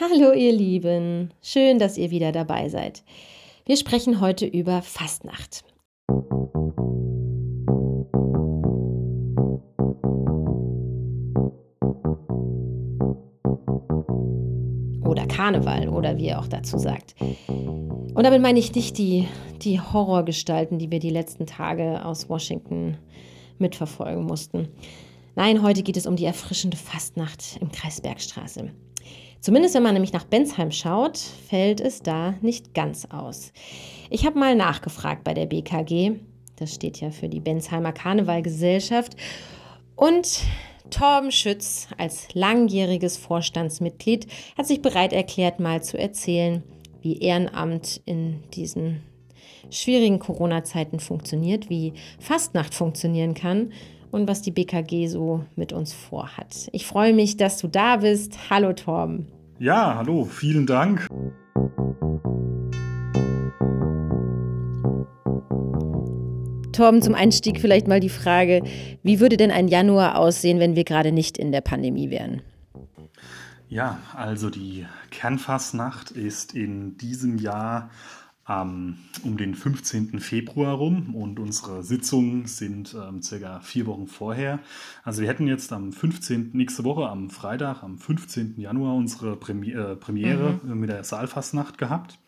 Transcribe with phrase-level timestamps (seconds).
[0.00, 3.02] Hallo ihr Lieben, schön, dass ihr wieder dabei seid.
[3.66, 5.62] Wir sprechen heute über Fastnacht.
[15.06, 17.14] Oder Karneval oder wie ihr auch dazu sagt.
[17.18, 19.28] Und damit meine ich nicht die,
[19.60, 22.96] die Horrorgestalten, die wir die letzten Tage aus Washington
[23.58, 24.68] mitverfolgen mussten.
[25.36, 28.70] Nein, heute geht es um die erfrischende Fastnacht im Kreis Bergstraße.
[29.40, 33.52] Zumindest wenn man nämlich nach Bensheim schaut, fällt es da nicht ganz aus.
[34.10, 36.12] Ich habe mal nachgefragt bei der BKG,
[36.56, 39.16] das steht ja für die Bensheimer Karnevalgesellschaft,
[39.96, 40.40] und
[40.90, 44.26] Torben Schütz als langjähriges Vorstandsmitglied
[44.58, 46.62] hat sich bereit erklärt, mal zu erzählen,
[47.00, 49.02] wie Ehrenamt in diesen
[49.70, 53.72] schwierigen Corona-Zeiten funktioniert, wie Fastnacht funktionieren kann
[54.10, 56.68] und was die BKG so mit uns vorhat.
[56.72, 58.50] Ich freue mich, dass du da bist.
[58.50, 59.28] Hallo Torben.
[59.58, 61.06] Ja, hallo, vielen Dank.
[66.72, 68.62] Torben, zum Einstieg vielleicht mal die Frage,
[69.02, 72.42] wie würde denn ein Januar aussehen, wenn wir gerade nicht in der Pandemie wären?
[73.68, 77.90] Ja, also die Kernfassnacht ist in diesem Jahr
[78.50, 80.18] um den 15.
[80.18, 84.58] Februar rum und unsere Sitzungen sind ähm, circa vier Wochen vorher.
[85.04, 86.50] Also wir hätten jetzt am 15.
[86.52, 88.54] nächste Woche, am Freitag, am 15.
[88.58, 90.80] Januar unsere Premi äh, Premiere mhm.
[90.80, 92.18] mit der Saalfassnacht gehabt.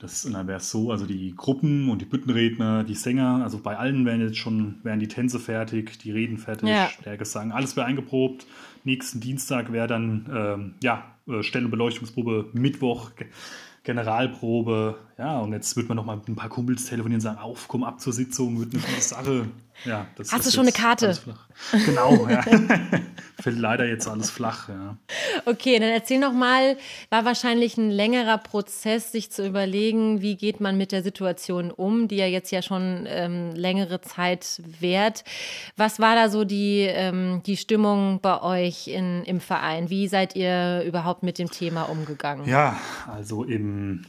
[0.00, 4.04] Das wäre es so, also die Gruppen und die Büttenredner, die Sänger, also bei allen
[4.04, 6.90] wären jetzt schon, wären die Tänze fertig, die Reden fertig, ja.
[7.06, 8.46] der Gesang, alles wäre eingeprobt.
[8.82, 13.12] Nächsten Dienstag wäre dann, ähm, ja, äh, Stell- und Beleuchtungsprobe Mittwoch
[13.84, 17.38] Generalprobe, ja, und jetzt wird man noch mal mit ein paar Kumpels telefonieren und sagen,
[17.38, 19.46] auf, komm ab zur Sitzung, wird eine gute Sache.
[19.84, 21.16] Ja, das Hast du schon eine Karte?
[21.86, 22.42] Genau, ja.
[23.40, 24.96] Fällt leider jetzt alles flach, ja.
[25.44, 26.76] Okay, dann erzähl noch mal,
[27.10, 32.08] war wahrscheinlich ein längerer Prozess, sich zu überlegen, wie geht man mit der Situation um,
[32.08, 35.24] die ja jetzt ja schon ähm, längere Zeit währt.
[35.76, 39.90] Was war da so die, ähm, die Stimmung bei euch in, im Verein?
[39.90, 42.48] Wie seid ihr überhaupt mit dem Thema umgegangen?
[42.48, 44.04] Ja, also im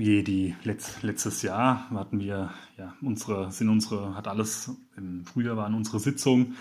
[0.00, 5.58] wie die Letz, letztes Jahr hatten wir ja unsere sind unsere hat alles im Frühjahr
[5.58, 6.56] waren unsere Sitzungen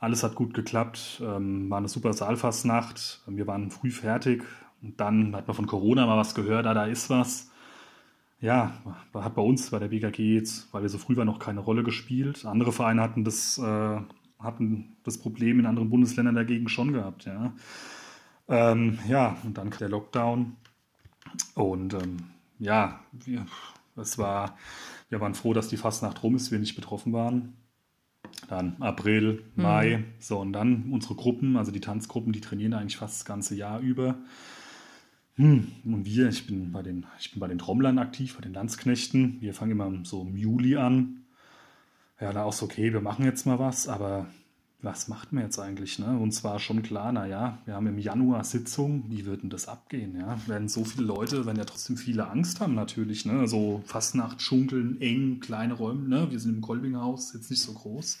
[0.00, 4.42] alles hat gut geklappt ähm, war eine super Saalfassnacht wir waren früh fertig
[4.82, 7.52] und dann hat man von Corona mal was gehört ah, da ist was.
[8.40, 8.72] Ja
[9.14, 11.84] hat bei uns bei der BKG jetzt weil wir so früh waren noch keine Rolle
[11.84, 12.44] gespielt.
[12.44, 14.00] Andere Vereine hatten das äh,
[14.40, 17.52] hatten das Problem in anderen Bundesländern dagegen schon gehabt ja.
[18.48, 20.56] Ähm, ja und dann der Lockdown
[21.54, 22.16] und ähm,
[22.58, 23.46] ja, wir,
[23.96, 24.56] es war,
[25.08, 27.54] wir waren froh, dass die Fastnacht rum ist, wir nicht betroffen waren.
[28.48, 30.04] Dann April, Mai, mhm.
[30.18, 33.80] so und dann unsere Gruppen, also die Tanzgruppen, die trainieren eigentlich fast das ganze Jahr
[33.80, 34.18] über.
[35.36, 38.52] Hm, und wir, ich bin bei den, ich bin bei den Trommlern aktiv, bei den
[38.52, 39.40] Landsknechten.
[39.40, 41.24] Wir fangen immer so im Juli an.
[42.20, 44.26] Ja, da auch so, okay, wir machen jetzt mal was, aber
[44.82, 46.00] was macht man jetzt eigentlich?
[46.00, 46.18] Ne?
[46.18, 50.16] Uns war schon klar, naja, wir haben im Januar Sitzung, wie würden das abgehen?
[50.18, 50.36] Ja?
[50.48, 53.46] Werden so viele Leute, wenn ja trotzdem viele Angst haben natürlich, ne?
[53.46, 56.30] so Fastnacht, Schunkeln, eng, kleine Räume, ne?
[56.30, 58.18] wir sind im Kolbinghaus, jetzt nicht so groß.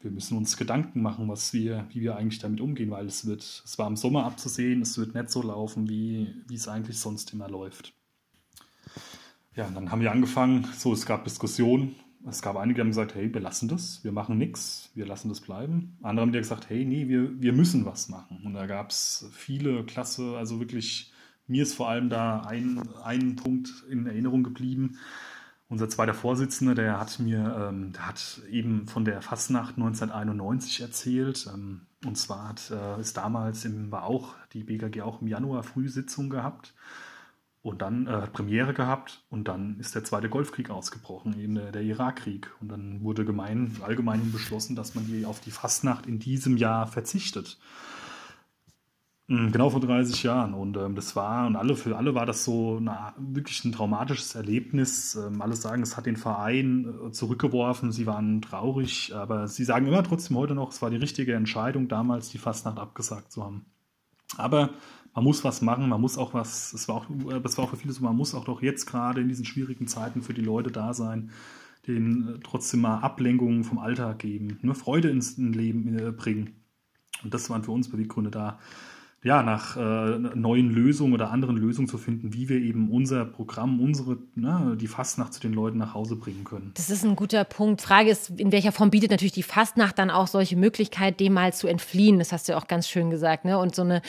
[0.00, 3.42] Wir müssen uns Gedanken machen, was wir, wie wir eigentlich damit umgehen, weil es wird,
[3.42, 7.34] es war im Sommer abzusehen, es wird nicht so laufen, wie, wie es eigentlich sonst
[7.34, 7.92] immer läuft.
[9.54, 11.96] Ja, dann haben wir angefangen, so, es gab Diskussionen,
[12.28, 15.28] es gab einige, die haben gesagt, hey, wir lassen das, wir machen nichts, wir lassen
[15.28, 15.96] das bleiben.
[16.02, 18.42] Andere haben gesagt, hey, nee, wir, wir müssen was machen.
[18.44, 21.12] Und da gab es viele klasse, also wirklich,
[21.46, 24.98] mir ist vor allem da ein, ein Punkt in Erinnerung geblieben.
[25.68, 31.48] Unser zweiter Vorsitzender, der hat mir, ähm, der hat eben von der Fastnacht 1991 erzählt.
[31.52, 36.28] Ähm, und zwar hat, äh, damals im, war auch die BKG auch im Januar Frühsitzung
[36.28, 36.74] gehabt.
[37.62, 41.82] Und dann äh, Premiere gehabt und dann ist der zweite Golfkrieg ausgebrochen, eben der, der
[41.82, 42.50] Irakkrieg.
[42.60, 46.86] Und dann wurde gemein, allgemein beschlossen, dass man die, auf die Fastnacht in diesem Jahr
[46.86, 47.58] verzichtet.
[49.30, 50.54] Mhm, genau vor 30 Jahren.
[50.54, 54.34] Und ähm, das war, und alle, für alle war das so eine, wirklich ein traumatisches
[54.34, 55.14] Erlebnis.
[55.14, 59.86] Ähm, alle sagen, es hat den Verein äh, zurückgeworfen, sie waren traurig, aber sie sagen
[59.86, 63.66] immer trotzdem heute noch, es war die richtige Entscheidung, damals die Fastnacht abgesagt zu haben.
[64.36, 64.70] Aber
[65.14, 67.06] man muss was machen, man muss auch was, es war auch,
[67.42, 69.86] das war auch für viele so, man muss auch doch jetzt gerade in diesen schwierigen
[69.86, 71.30] Zeiten für die Leute da sein,
[71.86, 76.56] denen äh, trotzdem mal Ablenkungen vom Alltag geben, nur Freude ins Leben äh, bringen.
[77.22, 78.58] Und das waren für uns Beweggründe da,
[79.22, 83.78] ja, nach äh, neuen Lösungen oder anderen Lösungen zu finden, wie wir eben unser Programm,
[83.78, 86.70] unsere, ne, die Fastnacht zu den Leuten nach Hause bringen können.
[86.74, 87.82] Das ist ein guter Punkt.
[87.82, 91.52] Frage ist, in welcher Form bietet natürlich die Fastnacht dann auch solche Möglichkeit, dem mal
[91.52, 92.18] zu entfliehen?
[92.18, 93.58] Das hast du ja auch ganz schön gesagt, ne?
[93.58, 94.00] Und so eine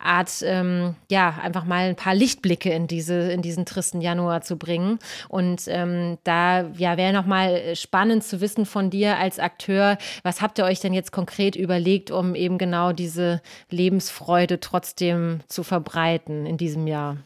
[0.00, 4.56] Art, ähm, ja, einfach mal ein paar Lichtblicke in diese, in diesen tristen Januar zu
[4.56, 4.98] bringen.
[5.28, 10.58] Und ähm, da, ja, wäre nochmal spannend zu wissen von dir als Akteur, was habt
[10.58, 13.40] ihr euch denn jetzt konkret überlegt, um eben genau diese
[13.70, 17.18] Lebensfreude Freude trotzdem zu verbreiten in diesem Jahr?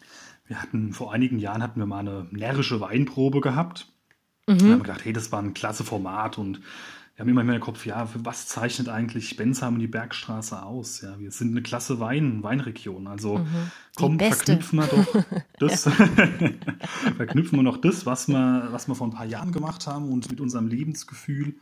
[0.47, 3.87] Wir hatten vor einigen Jahren hatten wir mal eine närrische Weinprobe gehabt.
[4.49, 4.61] Mhm.
[4.61, 6.61] Wir haben gedacht, hey, das war ein klasse Format und
[7.15, 11.01] wir haben immer mehr im Kopf, ja, was zeichnet eigentlich Bensheim und die Bergstraße aus?
[11.03, 13.07] Ja, wir sind eine klasse Wein, Weinregion.
[13.07, 13.71] Also mhm.
[13.95, 15.25] komm, verknüpfen wir doch
[15.61, 15.83] das,
[17.17, 20.29] verknüpfen wir noch das, was wir, was wir vor ein paar Jahren gemacht haben und
[20.29, 21.55] mit unserem Lebensgefühl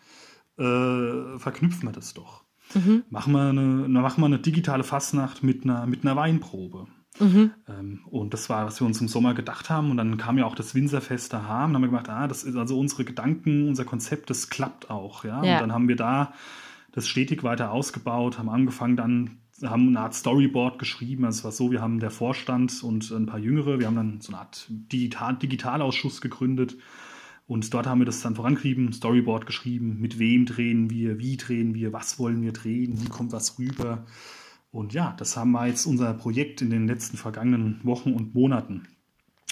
[0.57, 2.45] äh, verknüpfen wir das doch.
[2.75, 3.05] Mhm.
[3.11, 6.87] Machen, wir eine, machen wir eine digitale Fastnacht mit einer, mit einer Weinprobe.
[7.19, 7.51] Mhm.
[7.69, 9.91] Ähm, und das war, was wir uns im Sommer gedacht haben.
[9.91, 11.67] Und dann kam ja auch das Winzerfest daheim.
[11.67, 14.91] Und dann haben wir gemacht, ah, das ist also unsere Gedanken, unser Konzept, das klappt
[14.91, 15.25] auch.
[15.25, 15.43] Ja?
[15.45, 15.55] ja.
[15.55, 16.33] Und dann haben wir da
[16.93, 21.25] das stetig weiter ausgebaut, haben angefangen dann, haben eine Art Storyboard geschrieben.
[21.25, 24.21] Also es war so, wir haben der Vorstand und ein paar Jüngere, wir haben dann
[24.21, 26.77] so eine Art Digital Digitalausschuss gegründet
[27.51, 31.75] und dort haben wir das dann vorangetrieben, Storyboard geschrieben, mit wem drehen wir, wie drehen
[31.75, 34.07] wir, was wollen wir drehen, wie kommt was rüber.
[34.71, 38.87] Und ja, das haben wir jetzt unser Projekt in den letzten vergangenen Wochen und Monaten.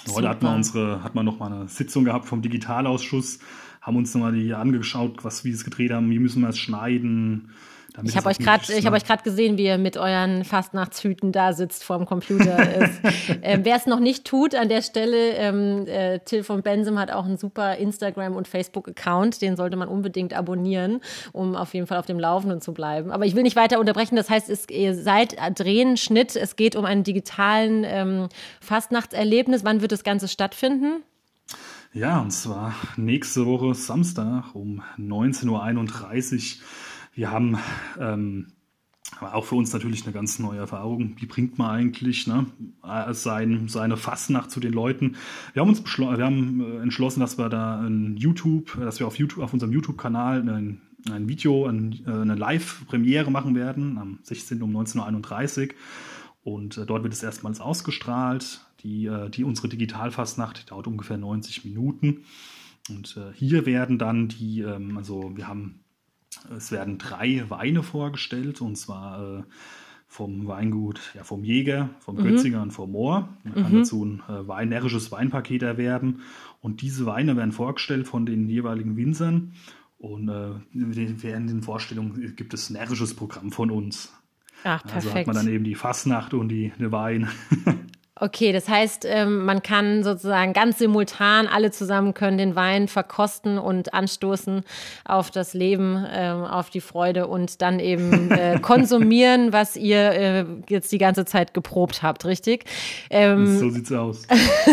[0.05, 0.19] Super.
[0.19, 3.41] Heute hat man unsere, hat man noch mal eine Sitzung gehabt vom Digitalausschuss,
[3.81, 7.51] haben uns nochmal die angeschaut, was wir es gedreht haben, wie müssen wir es schneiden,
[8.05, 11.85] ich habe euch gerade, ich habe euch gesehen, wie ihr mit euren Fastnachtshüten da sitzt
[11.85, 12.59] vorm Computer.
[13.43, 17.11] ähm, Wer es noch nicht tut, an der Stelle, ähm, äh, Till von Bensem hat
[17.11, 21.01] auch einen super Instagram und Facebook-Account, den sollte man unbedingt abonnieren,
[21.33, 23.11] um auf jeden Fall auf dem Laufenden zu bleiben.
[23.11, 24.17] Aber ich will nicht weiter unterbrechen.
[24.17, 26.37] Das heißt, es, ihr seid Drehen, Schnitt.
[26.37, 28.29] Es geht um einen digitalen ähm,
[28.61, 29.65] Fastnachtserlebnis.
[29.65, 31.03] Wann wird das Ganze stattfinden?
[31.95, 36.65] Ja, und zwar nächste Woche Samstag um 19.31 Uhr
[37.19, 37.59] wir haben
[37.99, 38.53] ähm,
[39.21, 41.17] auch für uns natürlich eine ganz neue Erfahrung.
[41.19, 42.47] Wie bringt man eigentlich ne,
[42.85, 45.17] äh, sein, seine Fastnacht zu den Leuten?
[45.53, 49.19] Wir haben uns wir haben äh, entschlossen, dass wir da ein YouTube, dass wir auf
[49.19, 50.81] YouTube, auf unserem YouTube-Kanal ein,
[51.11, 54.63] ein Video, ein, äh, eine Live-Premiere machen werden am 16.
[54.63, 55.75] um 19.31 Uhr.
[56.45, 58.65] Und dort wird es erstmals ausgestrahlt.
[58.85, 62.23] Die, die unsere Digitalfastnacht dauert ungefähr 90 Minuten.
[62.89, 65.81] Und hier werden dann die, ähm, also wir haben
[66.57, 69.43] es werden drei Weine vorgestellt, und zwar äh,
[70.09, 72.25] vom Weingut, ja, vom Jäger, vom mhm.
[72.25, 73.29] Götzinger und vom Moor.
[73.45, 73.79] Man kann mhm.
[73.79, 76.23] dazu ein äh, Wein, närrisches Weinpaket erwerben.
[76.61, 79.53] Und diese Weine werden vorgestellt von den jeweiligen Winzern.
[79.99, 84.13] Und äh, während den Vorstellungen gibt es ein närrisches Programm von uns.
[84.65, 84.95] Ach, perfekt.
[84.95, 87.29] Also hat man dann eben die Fastnacht und die, die Wein.
[88.21, 93.59] Okay, das heißt, ähm, man kann sozusagen ganz simultan, alle zusammen können den Wein verkosten
[93.59, 94.63] und anstoßen
[95.05, 100.45] auf das Leben, ähm, auf die Freude und dann eben äh, konsumieren, was ihr äh,
[100.69, 102.65] jetzt die ganze Zeit geprobt habt, richtig?
[103.11, 104.23] Ähm, so sieht's aus.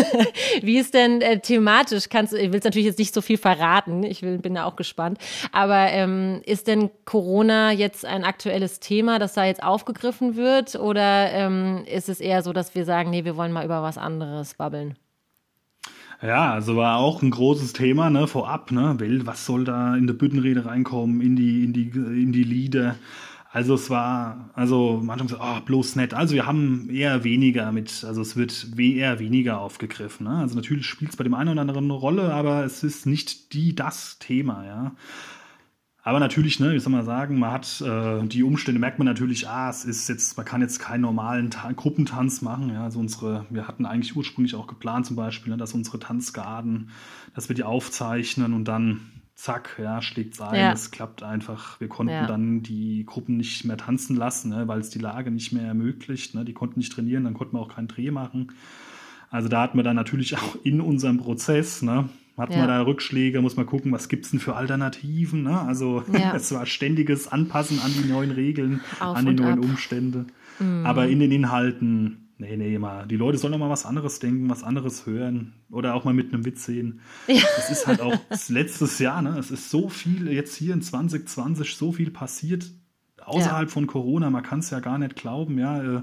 [0.62, 2.08] Wie ist denn äh, thematisch?
[2.08, 4.76] Kannst du, ich will natürlich jetzt nicht so viel verraten, ich will, bin da auch
[4.76, 5.18] gespannt,
[5.52, 5.86] aber
[6.44, 12.20] ist denn Corona jetzt ein aktuelles Thema, das da jetzt aufgegriffen wird oder ist es
[12.20, 14.96] eher so, dass wir sagen, nee, wir wollen mal über was anderes babbeln.
[16.22, 20.14] Ja, also war auch ein großes Thema, ne, vorab, ne, was soll da in der
[20.14, 22.96] Büttenrede reinkommen, in die, in die, in die Lieder.
[23.52, 26.14] Also es war, also manchmal so, oh, bloß nett.
[26.14, 30.26] Also wir haben eher weniger mit, also es wird eher weniger aufgegriffen.
[30.26, 30.36] Ne?
[30.36, 33.54] Also natürlich spielt es bei dem einen oder anderen eine Rolle, aber es ist nicht
[33.54, 34.92] die, das Thema, ja.
[36.06, 39.48] Aber natürlich, ne, wie soll man sagen, man hat äh, die Umstände, merkt man natürlich,
[39.48, 42.70] ah, es ist jetzt, man kann jetzt keinen normalen Ta Gruppentanz machen.
[42.72, 46.90] Ja, also unsere, wir hatten eigentlich ursprünglich auch geplant, zum Beispiel, ne, dass unsere Tanzgarden,
[47.34, 49.00] dass wir die aufzeichnen und dann
[49.34, 50.54] zack, ja, schlägt ein.
[50.54, 50.72] Ja.
[50.72, 51.80] Es klappt einfach.
[51.80, 52.28] Wir konnten ja.
[52.28, 56.36] dann die Gruppen nicht mehr tanzen lassen, ne, weil es die Lage nicht mehr ermöglicht.
[56.36, 58.52] Ne, die konnten nicht trainieren, dann konnten wir auch keinen Dreh machen.
[59.28, 62.58] Also da hatten wir dann natürlich auch in unserem Prozess, ne, hat ja.
[62.58, 65.42] man da Rückschläge, muss man gucken, was gibt es denn für Alternativen.
[65.42, 65.58] Ne?
[65.60, 66.32] Also ja.
[66.36, 69.64] es war ständiges Anpassen an die neuen Regeln, Auf an die neuen ab.
[69.64, 70.26] Umstände.
[70.58, 70.84] Mhm.
[70.84, 74.50] Aber in den Inhalten, nee, nee, mal, die Leute sollen doch mal was anderes denken,
[74.50, 77.00] was anderes hören oder auch mal mit einem Witz sehen.
[77.26, 77.42] Ja.
[77.58, 79.38] Es ist halt auch das letztes Jahr, ne?
[79.38, 82.70] es ist so viel jetzt hier in 2020, so viel passiert
[83.24, 83.72] außerhalb ja.
[83.72, 85.82] von Corona, man kann es ja gar nicht glauben, ja.
[85.82, 86.02] Äh,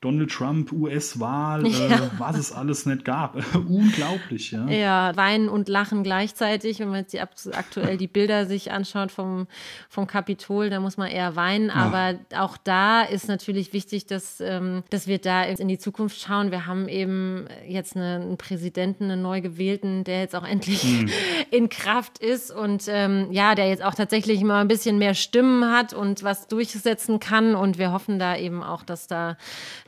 [0.00, 2.10] Donald Trump, US-Wahl, äh, ja.
[2.16, 3.36] was es alles nicht gab.
[3.54, 4.66] Unglaublich, ja.
[4.66, 6.78] Ja, weinen und lachen gleichzeitig.
[6.78, 9.46] Wenn man jetzt die, aktuell die Bilder sich anschaut vom,
[9.90, 11.68] vom Kapitol, da muss man eher weinen.
[11.68, 11.74] Ja.
[11.74, 16.50] Aber auch da ist natürlich wichtig, dass, ähm, dass wir da in die Zukunft schauen.
[16.50, 21.10] Wir haben eben jetzt eine, einen Präsidenten, einen neu gewählten, der jetzt auch endlich hm.
[21.50, 25.70] in Kraft ist und ähm, ja, der jetzt auch tatsächlich mal ein bisschen mehr Stimmen
[25.70, 27.54] hat und was durchsetzen kann.
[27.54, 29.36] Und wir hoffen da eben auch, dass da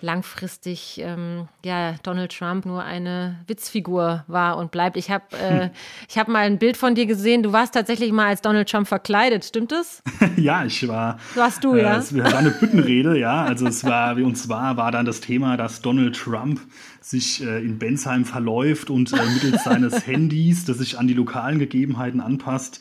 [0.02, 4.96] langfristig ähm, ja, Donald Trump nur eine Witzfigur war und bleibt.
[4.96, 5.70] Ich habe äh,
[6.08, 7.42] ich hab mal ein Bild von dir gesehen.
[7.42, 10.02] Du warst tatsächlich mal als Donald Trump verkleidet, stimmt es?
[10.36, 11.18] ja, ich war.
[11.34, 11.96] Warst du, äh, ja?
[11.96, 13.44] Es war eine Büttenrede, ja.
[13.44, 16.60] Also es war, wie uns war, war dann das Thema, dass Donald Trump
[17.00, 21.58] sich äh, in Bensheim verläuft und äh, mittels seines Handys, das sich an die lokalen
[21.58, 22.80] Gegebenheiten anpasst,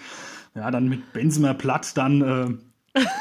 [0.55, 2.70] ja, dann mit Benzimer Platt dann äh,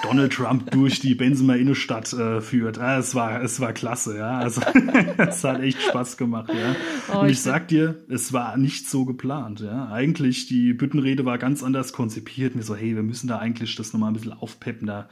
[0.02, 2.78] Donald Trump durch die Benzimer Innenstadt äh, führt.
[2.78, 4.38] Ja, es, war, es war klasse, ja.
[4.38, 4.60] Also
[5.16, 6.74] es hat echt Spaß gemacht, ja.
[7.12, 9.90] Oh, Und ich, ich sag dir, es war nicht so geplant, ja.
[9.92, 12.56] Eigentlich, die Büttenrede war ganz anders konzipiert.
[12.56, 14.88] Mir so, hey, wir müssen da eigentlich das nochmal ein bisschen aufpeppen.
[14.88, 15.08] Da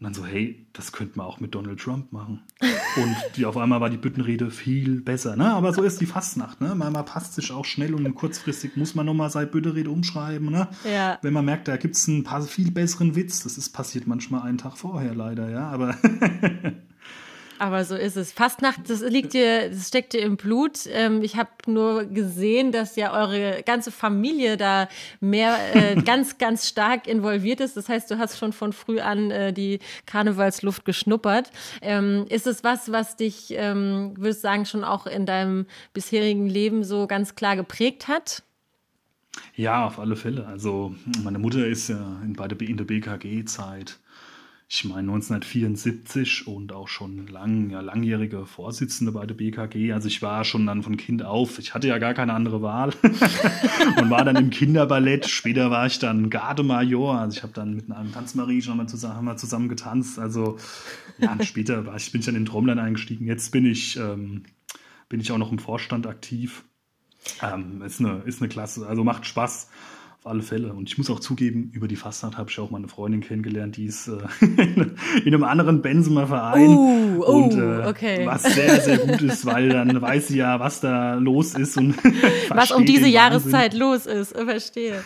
[0.00, 2.40] und dann so, hey, das könnte man auch mit Donald Trump machen.
[2.96, 5.36] Und die auf einmal war die Büttenrede viel besser.
[5.36, 5.52] Ne?
[5.52, 6.62] Aber so ist die Fastnacht.
[6.62, 6.74] Ne?
[6.74, 10.50] Man, man passt sich auch schnell und kurzfristig muss man nochmal seine Büttenrede umschreiben.
[10.50, 10.68] Ne?
[10.90, 11.18] Ja.
[11.20, 13.42] Wenn man merkt, da gibt es einen paar viel besseren Witz.
[13.42, 15.68] Das ist passiert manchmal einen Tag vorher leider, ja.
[15.68, 15.94] Aber
[17.60, 18.32] Aber so ist es.
[18.32, 20.86] Fastnacht, das liegt dir, das steckt dir im Blut.
[20.90, 24.88] Ähm, ich habe nur gesehen, dass ja eure ganze Familie da
[25.20, 27.76] mehr äh, ganz, ganz stark involviert ist.
[27.76, 31.50] Das heißt, du hast schon von früh an äh, die Karnevalsluft geschnuppert.
[31.82, 36.46] Ähm, ist es was, was dich, ähm, würdest du sagen, schon auch in deinem bisherigen
[36.46, 38.42] Leben so ganz klar geprägt hat?
[39.54, 40.46] Ja, auf alle Fälle.
[40.46, 44.00] Also meine Mutter ist ja in, bei der, in der BKG-Zeit
[44.72, 49.92] ich meine 1974 und auch schon lang, ja, langjährige Vorsitzende bei der BKG.
[49.92, 52.92] Also ich war schon dann von Kind auf, ich hatte ja gar keine andere Wahl
[53.02, 55.28] und war dann im Kinderballett.
[55.28, 59.16] Später war ich dann Gardemajor, also ich habe dann mit einem Tanzmarie schon mal zusammen,
[59.16, 60.20] haben wir zusammen getanzt.
[60.20, 60.56] Also
[61.18, 63.26] ja, später war ich, bin ich dann in Trommlern eingestiegen.
[63.26, 64.44] Jetzt bin ich, ähm,
[65.08, 66.62] bin ich auch noch im Vorstand aktiv.
[67.42, 69.68] Ähm, ist, eine, ist eine Klasse, also macht Spaß.
[70.22, 70.74] Auf alle Fälle.
[70.74, 73.86] Und ich muss auch zugeben, über die Fastnacht habe ich auch meine Freundin kennengelernt, die
[73.86, 76.68] ist äh, in einem anderen Benzemer Verein.
[76.68, 78.26] Uh, uh, und, äh, okay.
[78.26, 81.94] Was sehr, sehr gut ist, weil dann weiß sie ja, was da los ist und
[82.50, 84.36] was um diese Jahreszeit los ist.
[84.36, 85.02] Verstehe.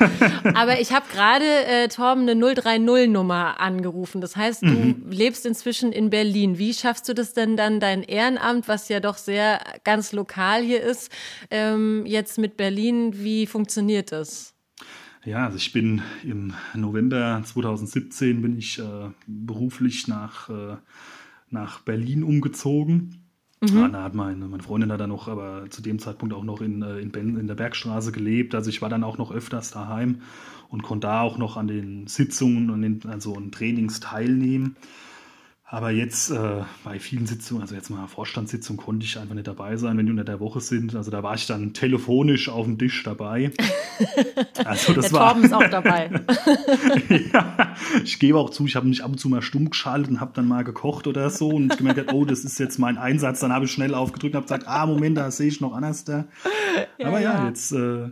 [0.52, 4.21] Aber ich habe gerade äh, Torben eine 030-Nummer angerufen.
[4.21, 5.04] Das heißt, du mhm.
[5.11, 6.59] lebst inzwischen in Berlin.
[6.59, 10.83] Wie schaffst du das denn dann, dein Ehrenamt, was ja doch sehr ganz lokal hier
[10.83, 11.12] ist,
[11.52, 13.12] ähm, jetzt mit Berlin?
[13.14, 14.53] Wie funktioniert das?
[15.25, 20.76] Ja, also ich bin im November 2017 bin ich äh, beruflich nach, äh,
[21.49, 23.25] nach Berlin umgezogen.
[23.62, 23.93] Mhm.
[23.93, 26.83] Da hat meine, meine Freundin hat dann noch, aber zu dem Zeitpunkt auch noch in,
[26.83, 28.54] äh, in, ben, in der Bergstraße gelebt.
[28.54, 30.21] Also ich war dann auch noch öfters daheim
[30.69, 34.76] und konnte da auch noch an den Sitzungen und den, also an Trainings teilnehmen.
[35.75, 39.76] Aber jetzt äh, bei vielen Sitzungen, also jetzt mal Vorstandssitzung, konnte ich einfach nicht dabei
[39.76, 40.95] sein, wenn die unter der Woche sind.
[40.95, 43.50] Also da war ich dann telefonisch auf dem Tisch dabei.
[44.64, 45.33] Also das der war.
[45.33, 46.11] Torben ist auch dabei.
[47.33, 50.21] ja, ich gebe auch zu, ich habe mich ab und zu mal stumm geschaltet und
[50.21, 53.40] habe dann mal gekocht oder so und gemerkt, oh, das ist jetzt mein Einsatz.
[53.40, 56.04] Dann habe ich schnell aufgedrückt und habe gesagt, ah, Moment, da sehe ich noch anders
[56.04, 56.26] da.
[56.99, 57.49] Ja, Aber ja, ja.
[57.49, 57.73] jetzt.
[57.73, 58.11] Äh,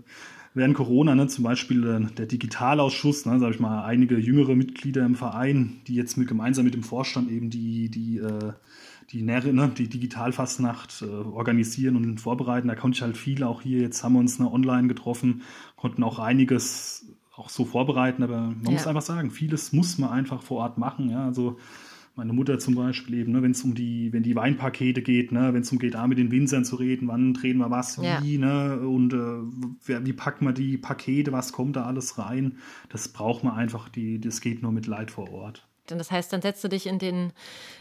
[0.55, 5.05] während Corona, ne, zum Beispiel äh, der Digitalausschuss, ne, sage ich mal, einige jüngere Mitglieder
[5.05, 8.53] im Verein, die jetzt mit, gemeinsam mit dem Vorstand eben die, die, äh,
[9.11, 12.69] die, ne, die Digitalfastnacht äh, organisieren und vorbereiten.
[12.69, 15.43] Da konnte ich halt viel auch hier, jetzt haben wir uns ne, online getroffen,
[15.77, 18.71] konnten auch einiges auch so vorbereiten, aber man ja.
[18.73, 21.09] muss einfach sagen, vieles muss man einfach vor Ort machen.
[21.09, 21.57] Ja, also
[22.15, 25.55] meine Mutter zum Beispiel eben, ne, wenn es um die, wenn die Weinpakete geht, ne,
[25.55, 28.05] wenn es um geht, da mit den Winzern zu reden, wann drehen wir was, wie,
[28.05, 28.21] ja.
[28.21, 32.59] ne, und äh, wie packen wir die Pakete, was kommt da alles rein,
[32.91, 35.67] das braucht man einfach, die, das geht nur mit Leid vor Ort.
[35.87, 37.33] Das heißt, dann setzt du dich in den,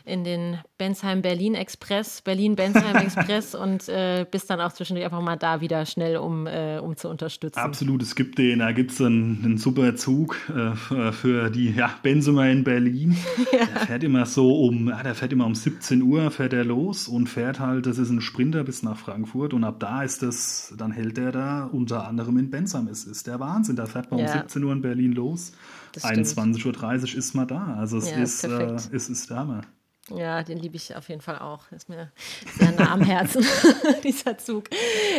[0.06, 5.62] in den Bensheim-Berlin Express, Berlin-Bensheim Express und äh, bist dann auch zwischendurch einfach mal da
[5.62, 7.60] wieder schnell, um, äh, um zu unterstützen.
[7.60, 11.94] Absolut, es gibt den, da gibt es einen, einen, super Zug äh, für die ja,
[12.02, 13.18] Bensumer in Berlin.
[13.52, 13.66] ja.
[13.66, 17.08] Der fährt immer so um, ja, der fährt immer um 17 Uhr, fährt er los
[17.08, 20.74] und fährt halt, das ist ein Sprinter bis nach Frankfurt und ab da ist das,
[20.76, 22.88] dann hält er da unter anderem in Bensheim.
[22.88, 24.26] Es ist der Wahnsinn, da fährt man ja.
[24.26, 25.52] um 17 Uhr in Berlin los.
[25.98, 27.76] 21.30 Uhr ist man da.
[27.76, 29.62] Also es, ja, ist, äh, es ist der Hammer.
[30.10, 31.72] Ja, den liebe ich auf jeden Fall auch.
[31.72, 32.12] Ist mir
[32.58, 33.46] sehr nah am Herzen,
[34.04, 34.66] dieser Zug.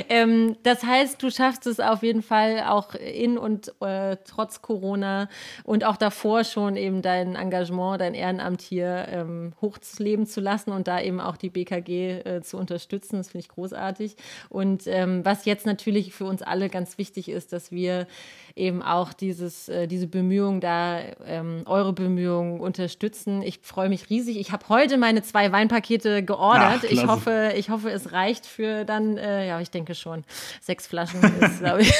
[0.08, 5.28] Ähm, das heißt, du schaffst es auf jeden Fall auch in und äh, trotz Corona
[5.62, 10.88] und auch davor schon eben dein Engagement, dein Ehrenamt hier ähm, hochleben zu lassen und
[10.88, 11.88] da eben auch die BKG
[12.24, 13.18] äh, zu unterstützen.
[13.18, 14.16] Das finde ich großartig.
[14.48, 18.08] Und ähm, was jetzt natürlich für uns alle ganz wichtig ist, dass wir
[18.56, 23.42] eben auch dieses, äh, diese Bemühungen da, ähm, eure Bemühungen unterstützen.
[23.42, 24.38] Ich freue mich riesig.
[24.38, 26.80] Ich habe heute meine zwei Weinpakete geordert.
[26.84, 30.24] Ach, ich, hoffe, ich hoffe, es reicht für dann, äh, ja, ich denke schon.
[30.60, 31.94] Sechs Flaschen ist, glaube ich,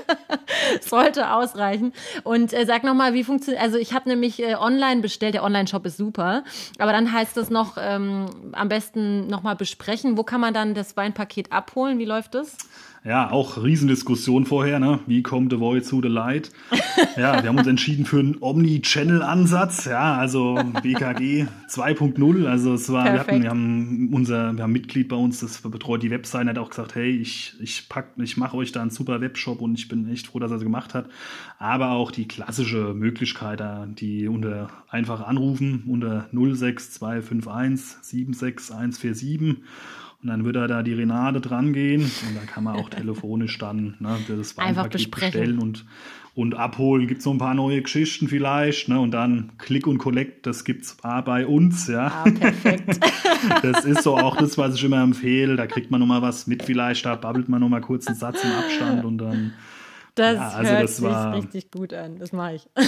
[0.80, 1.92] sollte ausreichen.
[2.22, 5.86] Und äh, sag nochmal, wie funktioniert, also ich habe nämlich äh, online bestellt, der Online-Shop
[5.86, 6.44] ist super,
[6.78, 10.16] aber dann heißt es noch, ähm, am besten nochmal besprechen.
[10.18, 11.98] Wo kann man dann das Weinpaket abholen?
[11.98, 12.56] Wie läuft das?
[13.06, 14.98] Ja, auch Riesendiskussion vorher, ne?
[15.06, 16.50] Wie kommt The Voice to the Light?
[17.16, 22.46] Ja, wir haben uns entschieden für einen Omni-Channel-Ansatz, ja, also BKG 2.0.
[22.46, 26.02] Also es war, wir hatten, wir haben unser, wir haben Mitglied bei uns, das betreut
[26.02, 29.20] die Webseite, hat auch gesagt, hey, ich, ich pack, ich mache euch da einen super
[29.22, 31.08] Webshop und ich bin echt froh, dass er es gemacht hat.
[31.58, 33.62] Aber auch die klassische Möglichkeit,
[33.98, 39.56] die unter einfach anrufen unter 06251 76147
[40.22, 43.58] und dann würde er da die Renate dran gehen und dann kann man auch telefonisch
[43.58, 45.84] dann ne, das Weinpaket bestellen und,
[46.34, 47.06] und abholen.
[47.06, 48.88] Gibt es noch ein paar neue Geschichten vielleicht.
[48.88, 48.98] Ne?
[48.98, 51.88] Und dann Click und Collect, das gibt es bei uns.
[51.88, 52.24] Ja.
[52.24, 52.98] Ah, perfekt.
[53.62, 55.56] das ist so auch das, was ich immer empfehle.
[55.56, 58.52] Da kriegt man nochmal was mit vielleicht, da babbelt man nochmal kurz einen Satz im
[58.52, 59.52] Abstand und dann
[60.16, 61.36] das ja, also hört das sich war...
[61.36, 62.18] richtig gut an.
[62.18, 62.66] Das mache ich.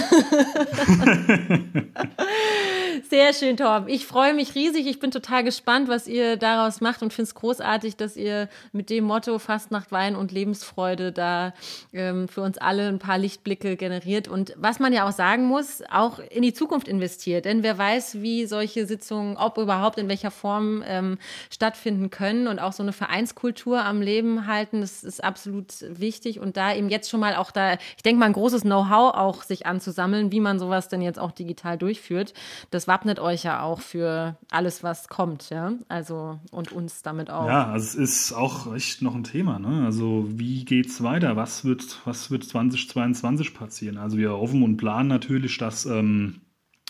[3.07, 3.87] Sehr schön, Torben.
[3.87, 4.87] Ich freue mich riesig.
[4.87, 8.89] Ich bin total gespannt, was ihr daraus macht und finde es großartig, dass ihr mit
[8.89, 11.53] dem Motto Fastnacht, Wein und Lebensfreude da
[11.93, 14.27] ähm, für uns alle ein paar Lichtblicke generiert.
[14.27, 17.45] Und was man ja auch sagen muss, auch in die Zukunft investiert.
[17.45, 21.19] Denn wer weiß, wie solche Sitzungen, ob überhaupt in welcher Form ähm,
[21.51, 26.39] stattfinden können und auch so eine Vereinskultur am Leben halten, das ist absolut wichtig.
[26.39, 29.43] Und da eben jetzt schon mal auch da, ich denke mal, ein großes Know-how auch
[29.43, 32.33] sich anzusammeln, wie man sowas denn jetzt auch digital durchführt.
[32.71, 35.73] Das wappnet euch ja auch für alles, was kommt, ja.
[35.87, 37.47] Also und uns damit auch.
[37.47, 39.85] Ja, also es ist auch echt noch ein Thema, ne?
[39.85, 41.37] Also wie geht's weiter?
[41.37, 43.97] Was wird, was wird 2022 passieren?
[43.97, 46.41] Also wir hoffen und planen natürlich, dass, ähm,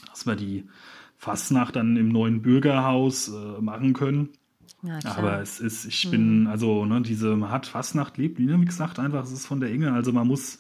[0.10, 0.68] dass wir die
[1.18, 4.30] Fastnacht dann im neuen Bürgerhaus äh, machen können.
[4.82, 6.12] Ja, Aber es ist, ich hm.
[6.12, 9.70] bin, also, ne, diese, man hat Fastnacht lebt, wie gesagt, einfach, es ist von der
[9.70, 9.92] Inge.
[9.92, 10.60] Also man muss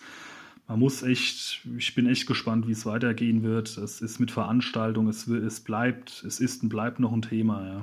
[0.69, 3.75] man muss echt, ich bin echt gespannt, wie es weitergehen wird.
[3.79, 7.81] Es ist mit Veranstaltungen, es, es bleibt, es ist und bleibt noch ein Thema, ja.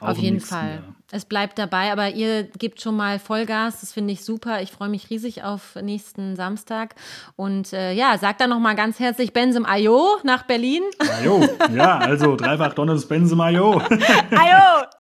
[0.00, 0.74] Auf jeden Fall.
[0.74, 0.94] Jahr.
[1.12, 4.60] Es bleibt dabei, aber ihr gebt schon mal Vollgas, das finde ich super.
[4.60, 6.96] Ich freue mich riesig auf nächsten Samstag.
[7.36, 10.82] Und äh, ja, sagt dann nochmal ganz herzlich Benzem Ayo nach Berlin.
[10.98, 13.78] Ayo, ja, also dreifach Donner's Benzem Ayo.
[13.78, 14.84] Ayo!